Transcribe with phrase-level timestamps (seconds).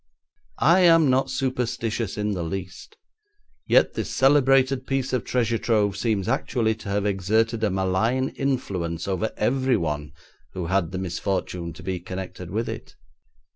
[0.57, 2.97] I am not superstitious in the least,
[3.67, 9.07] yet this celebrated piece of treasure trove seems actually to have exerted a malign influence
[9.07, 10.13] over everyone
[10.53, 12.95] who had the misfortune to be connected with it.